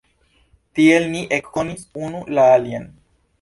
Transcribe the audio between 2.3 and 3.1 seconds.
la alian.